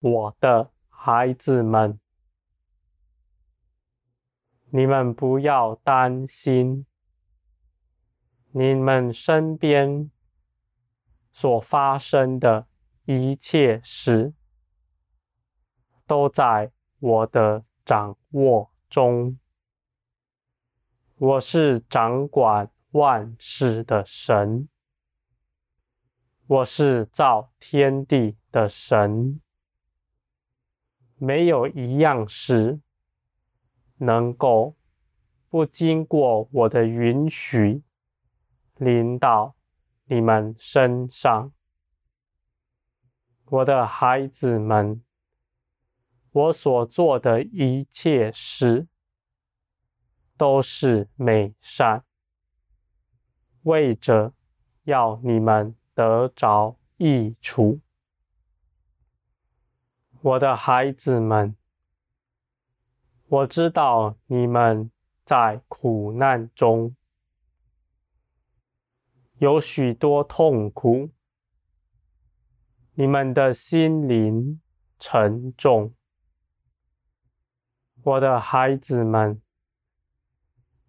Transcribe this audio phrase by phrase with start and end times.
[0.00, 2.00] 我的孩子们，
[4.70, 6.86] 你们不要担心，
[8.52, 10.10] 你们身边
[11.32, 12.66] 所发生的
[13.04, 14.32] 一切事，
[16.06, 19.38] 都在我的掌握中。
[21.16, 24.66] 我是掌管万事的神，
[26.46, 29.42] 我是造天地的神。
[31.22, 32.80] 没有一样事
[33.98, 34.74] 能够
[35.50, 37.82] 不经过我的允许
[38.76, 39.54] 临到
[40.06, 41.52] 你们身上，
[43.44, 45.02] 我的孩子们，
[46.32, 48.88] 我所做的一切事
[50.38, 52.02] 都是美善，
[53.64, 54.32] 为着
[54.84, 57.78] 要你们得着益处。
[60.22, 61.56] 我的孩子们，
[63.26, 64.90] 我知道你们
[65.24, 66.94] 在苦难中
[69.38, 71.08] 有许多痛苦，
[72.92, 74.60] 你们的心灵
[74.98, 75.94] 沉重。
[78.02, 79.40] 我的孩子们，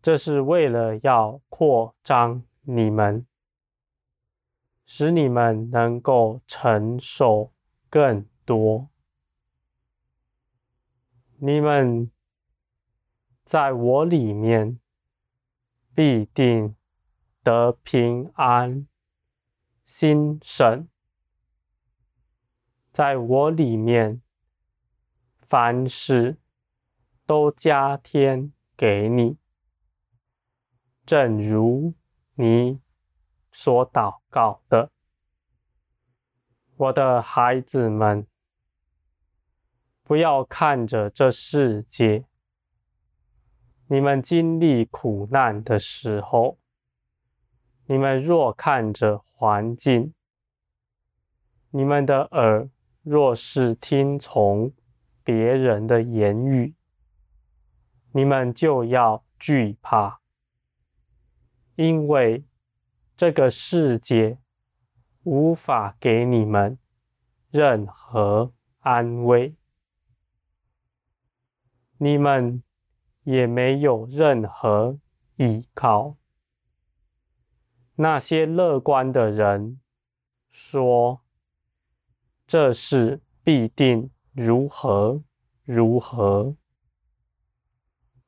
[0.00, 3.26] 这是为了要扩张你们，
[4.84, 7.52] 使你们能够承受
[7.90, 8.88] 更多。
[11.38, 12.10] 你们
[13.44, 14.80] 在我里面
[15.94, 16.74] 必定
[17.42, 18.88] 得平安、
[19.84, 20.88] 心神。
[22.90, 24.22] 在我里面，
[25.36, 26.38] 凡事
[27.26, 29.36] 都加添给你，
[31.04, 31.92] 正如
[32.36, 32.80] 你
[33.52, 34.90] 所祷告的，
[36.76, 38.26] 我的孩子们。
[40.06, 42.24] 不要看着这世界，
[43.88, 46.58] 你们经历苦难的时候，
[47.86, 50.14] 你们若看着环境，
[51.70, 52.70] 你们的耳
[53.02, 54.72] 若是听从
[55.24, 56.76] 别人的言语，
[58.12, 60.20] 你们就要惧怕，
[61.74, 62.44] 因为
[63.16, 64.38] 这个世界
[65.24, 66.78] 无法给你们
[67.50, 69.56] 任何安慰。
[71.98, 72.62] 你们
[73.24, 74.98] 也没有任何
[75.36, 76.16] 依靠。
[77.96, 79.80] 那些乐观的人
[80.50, 81.22] 说
[82.46, 85.22] ：“这事必定如何
[85.64, 86.56] 如何。”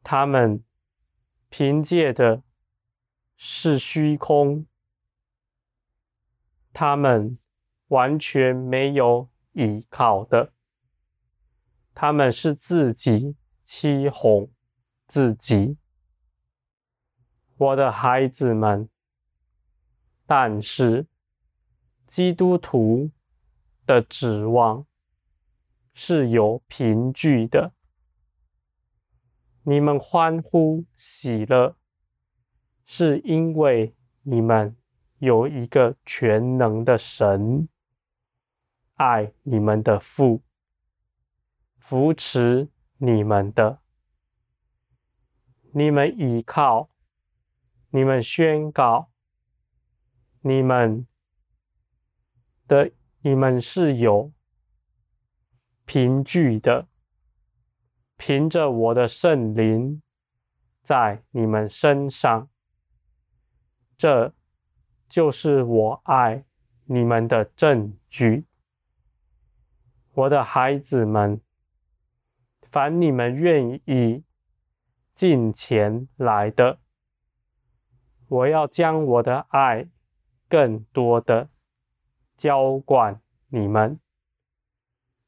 [0.03, 0.65] 他们
[1.51, 2.43] 凭借的
[3.37, 4.67] 是虚空，
[6.73, 7.39] 他们
[7.89, 10.53] 完全没有依靠的，
[11.95, 13.37] 他们是自己。
[13.71, 14.51] 欺哄
[15.06, 15.77] 自己，
[17.59, 18.89] 我的孩子们。
[20.25, 21.06] 但是
[22.07, 23.11] 基督徒
[23.84, 24.87] 的指望
[25.93, 27.75] 是有凭据的。
[29.65, 31.77] 你们欢呼喜乐，
[32.87, 34.75] 是因为你们
[35.19, 37.69] 有一个全能的神，
[38.95, 40.41] 爱你们的父，
[41.78, 42.71] 扶持。
[43.00, 43.81] 你们的，
[45.72, 46.91] 你们依靠，
[47.91, 49.12] 你们宣告，
[50.41, 51.06] 你们
[52.66, 54.32] 的，你们是有
[55.84, 56.89] 凭据的，
[58.16, 60.03] 凭着我的圣灵
[60.83, 62.51] 在你们身上，
[63.97, 64.34] 这
[65.09, 66.44] 就是我爱
[66.86, 68.44] 你们的证据，
[70.15, 71.41] 我的孩子们。
[72.70, 74.24] 凡你们愿意
[75.15, 76.78] 进前来的，
[78.28, 79.88] 我要将我的爱
[80.48, 81.48] 更多的
[82.36, 83.98] 浇灌你们，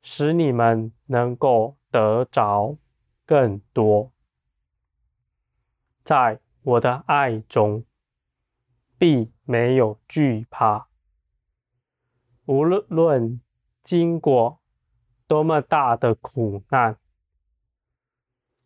[0.02, 2.76] 使你们能够得着
[3.24, 4.12] 更多。
[6.04, 7.84] 在我的爱中，
[8.98, 10.88] 必没有惧怕，
[12.44, 13.40] 无论
[13.82, 14.60] 经过
[15.26, 16.98] 多么大的苦难。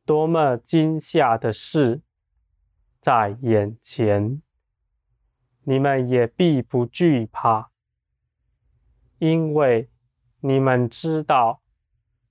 [0.05, 2.03] 多么惊吓的事
[3.01, 4.43] 在眼前，
[5.63, 7.71] 你们也必不惧怕，
[9.19, 9.91] 因为
[10.41, 11.63] 你们知道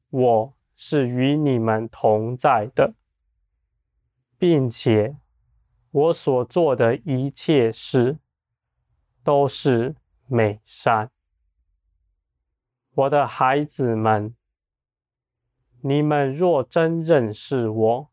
[0.10, 2.94] 我是与你们同在的，
[4.38, 5.18] 并且
[5.90, 8.20] 我所做的一切事
[9.24, 9.96] 都是
[10.28, 11.10] 美善。
[12.94, 14.36] 我的孩子们，
[15.86, 18.12] 你们若真认识我，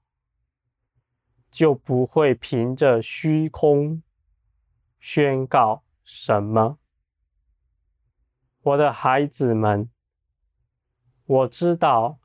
[1.52, 4.02] 就不会凭着虚空
[4.99, 6.81] 宣告什么。
[8.62, 9.88] 我的孩子们，
[11.25, 12.19] 我知道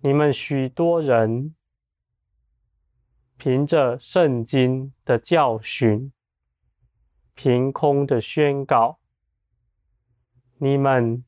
[0.00, 1.54] 你们许多人
[3.36, 6.12] 凭着圣经的教训，
[7.34, 8.98] 凭空的宣告，
[10.56, 11.24] 你们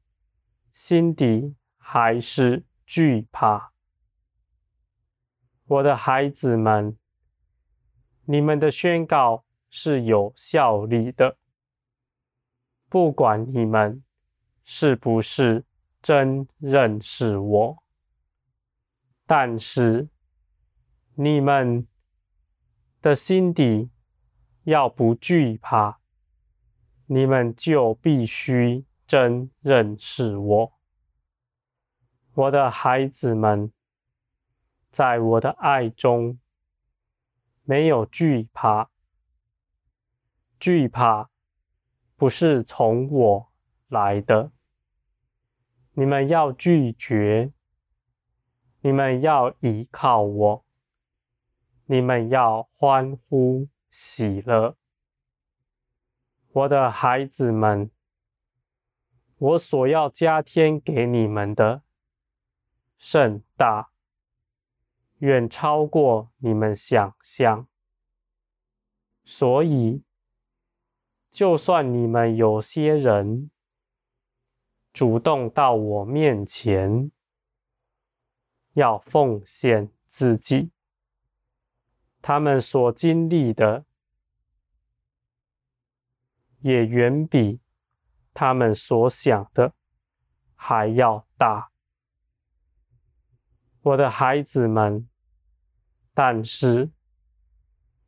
[0.75, 3.75] 心底还是惧怕。
[5.67, 6.97] 我的孩子们，
[8.25, 11.37] 你们的宣告是有效力的，
[12.89, 14.03] 不管你们。
[14.71, 15.65] 是不是
[16.03, 17.83] 真认识我？
[19.25, 20.11] 但是
[21.15, 21.89] 你们
[23.01, 23.91] 的心底
[24.65, 26.01] 要不惧怕，
[27.07, 30.78] 你们就必须真认识我。
[32.39, 33.73] 我的孩子们，
[34.93, 36.39] 在我的爱中
[37.65, 38.91] 没有惧怕，
[40.61, 41.31] 惧怕
[42.15, 43.53] 不是从我
[43.89, 44.53] 来的。
[45.95, 47.53] 你们要拒绝，
[48.83, 50.65] 你们要依靠我，
[51.87, 54.77] 你们要欢呼喜乐，
[56.53, 57.91] 我的孩子们，
[59.39, 61.83] 我所要加添给你们的
[62.99, 63.91] 甚大，
[65.19, 67.67] 远超过你们想象。
[69.25, 70.03] 所以，
[71.31, 73.51] 就算你们有些人，
[74.93, 77.11] 主动到我面前，
[78.73, 80.73] 要奉献自己，
[82.21, 83.85] 他们所经历的
[86.61, 87.61] 也远比
[88.35, 89.75] 他们所想的
[90.55, 91.71] 还要大。
[93.83, 95.09] 我的孩子们，
[96.13, 96.91] 但是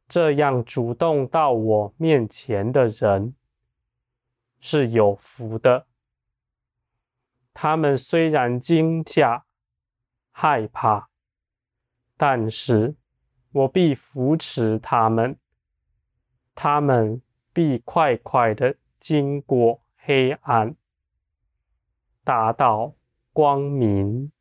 [0.09, 3.35] 这样主动到我面前的人
[4.59, 5.87] 是有福的。
[7.55, 9.45] 他们虽然惊吓、
[10.31, 11.09] 害怕，
[12.17, 12.97] 但是
[13.53, 15.39] 我必扶持他们，
[16.55, 20.75] 他们必快快的经过黑暗，
[22.25, 22.95] 达到
[23.33, 24.33] 光明。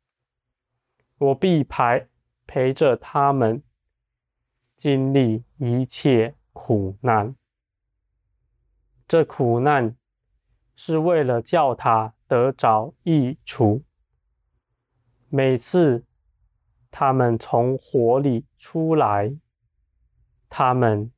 [1.20, 2.08] 我必陪
[2.46, 3.62] 陪着他们
[4.76, 7.36] 经历一切苦难，
[9.06, 9.96] 这苦难
[10.74, 12.14] 是为了叫他。
[12.30, 13.82] 得着益处。
[15.28, 16.06] 每次
[16.88, 19.36] 他们从火里出来，
[20.48, 21.10] 他们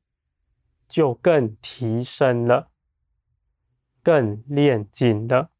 [0.87, 2.71] 就更提升了，
[4.01, 5.51] 更炼净了，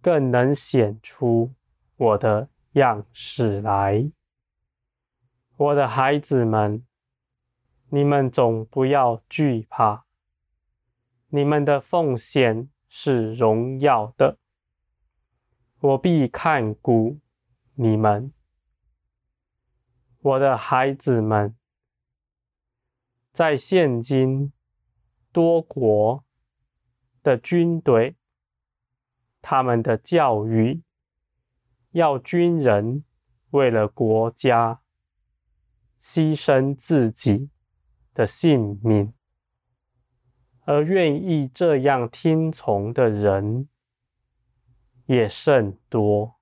[0.00, 1.52] 更能显出
[1.96, 4.10] 我的样式来。
[5.56, 6.86] 我的孩子们，
[7.88, 10.04] 你们总不要惧怕，
[11.28, 12.68] 你们的奉献。
[12.94, 14.36] 是荣耀的，
[15.80, 17.20] 我必看顾
[17.72, 18.34] 你们，
[20.20, 21.56] 我的孩子们。
[23.32, 24.52] 在现今
[25.32, 26.22] 多国
[27.22, 28.14] 的军队，
[29.40, 30.82] 他们的教育
[31.92, 33.04] 要军人
[33.50, 34.82] 为了国家
[36.02, 37.48] 牺牲自己
[38.12, 39.14] 的性命。
[40.64, 43.68] 而愿意这样听从的人
[45.06, 46.36] 也甚多。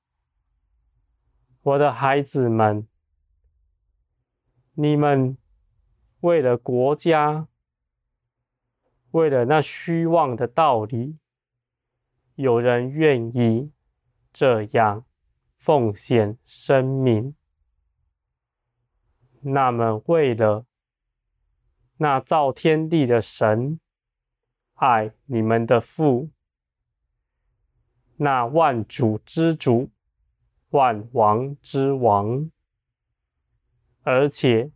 [1.62, 2.86] 我的孩子们，
[4.74, 5.38] 你们
[6.20, 7.48] 为了国家，
[9.12, 11.18] 为了那虚妄的道理，
[12.34, 13.72] 有人愿意
[14.32, 15.06] 这样
[15.60, 17.36] 奉献生命。
[19.42, 20.66] 那么，为了
[21.98, 23.78] 那造天地的神。
[24.82, 26.30] 爱你们的父，
[28.16, 29.90] 那万主之主、
[30.70, 32.50] 万王之王，
[34.02, 34.72] 而且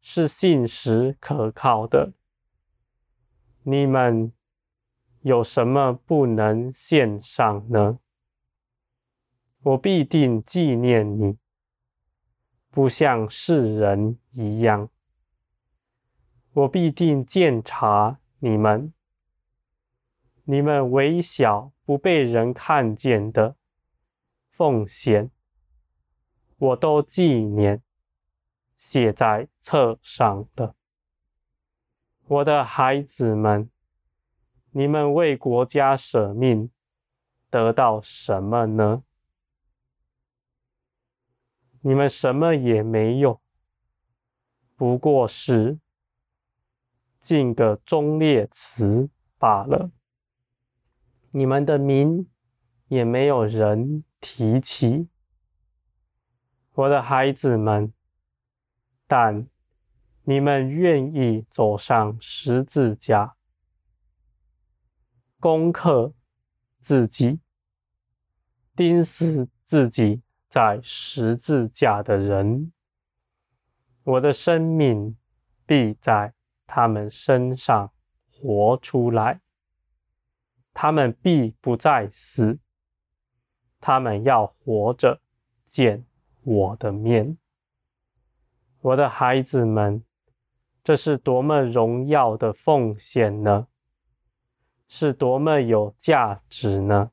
[0.00, 2.14] 是信实可靠的。
[3.62, 4.32] 你们
[5.20, 8.00] 有什么不能献上呢？
[9.64, 11.38] 我必定纪念你，
[12.68, 14.90] 不像世人一样。
[16.52, 18.92] 我必定鉴察你们。
[20.44, 23.56] 你们微小不被人看见的
[24.50, 25.30] 奉献，
[26.58, 27.82] 我都纪念，
[28.76, 30.74] 写在册上的。
[32.26, 33.70] 我的孩子们，
[34.72, 36.70] 你们为国家舍命，
[37.48, 39.03] 得到什么呢？
[41.86, 43.42] 你们什么也没有，
[44.74, 45.78] 不过是
[47.20, 49.90] 进个忠烈祠罢了。
[51.30, 52.26] 你们的名
[52.88, 55.10] 也没有人提起，
[56.72, 57.92] 我的孩子们，
[59.06, 59.46] 但
[60.22, 63.36] 你们愿意走上十字架，
[65.38, 66.14] 攻克
[66.80, 67.40] 自己，
[68.74, 70.22] 钉死自己
[70.54, 72.72] 在十字架的人，
[74.04, 75.16] 我的生命
[75.66, 76.32] 必在
[76.64, 77.90] 他们身上
[78.30, 79.40] 活出来，
[80.72, 82.60] 他们必不再死，
[83.80, 85.20] 他们要活着
[85.66, 86.06] 见
[86.44, 87.36] 我的面。
[88.80, 90.04] 我的孩子们，
[90.84, 93.66] 这是多么荣耀的奉献呢？
[94.86, 97.10] 是多么有价值呢？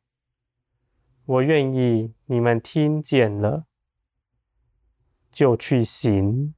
[1.25, 3.65] 我愿意你们听见了
[5.33, 6.55] 就去行，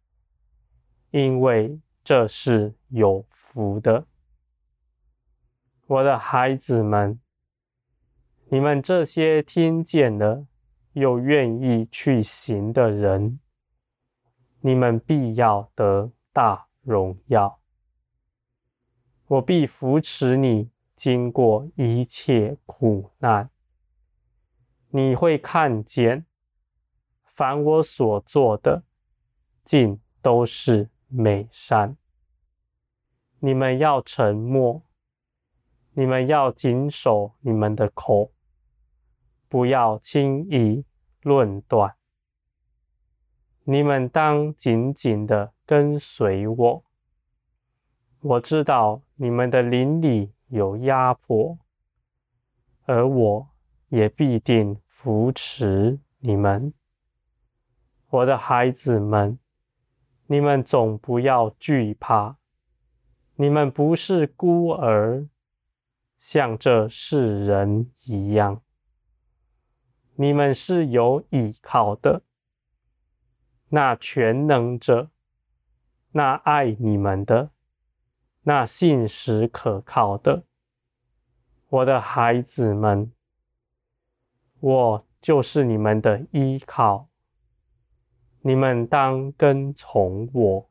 [1.10, 4.06] 因为这是有福的。
[5.88, 7.20] 我的孩子们，
[8.50, 10.46] 你们这些听见了
[10.92, 13.40] 又愿意去行的人，
[14.62, 17.60] 你们必要得大荣耀。
[19.26, 20.70] 我必扶持你。
[20.96, 23.50] 经过一切苦难，
[24.96, 26.28] 你会看见，
[27.24, 28.84] 凡我所做的，
[29.66, 31.98] 尽都是美善。
[33.40, 34.84] 你们要沉默，
[35.94, 38.32] 你们要谨守你们的口，
[39.50, 40.86] 不要轻易
[41.24, 41.96] 论断。
[43.64, 46.84] 你们当紧紧的跟随我。
[48.22, 50.34] 我知道你们的邻里。
[50.50, 51.58] 有压迫，
[52.86, 53.50] 而我
[53.88, 56.74] 也必定扶持你们，
[58.08, 59.38] 我的孩子们，
[60.28, 62.38] 你们总不要惧怕，
[63.36, 65.28] 你们不是孤儿，
[66.18, 68.62] 像这世人一样，
[70.16, 72.22] 你们是有依靠的，
[73.72, 75.10] 那全能者，
[76.14, 77.50] 那爱你们的。
[78.44, 80.44] 那信实可靠的，
[81.68, 83.12] 我的孩子们，
[84.64, 87.10] 我就是你们的依靠，
[88.44, 90.70] 你们当跟从我。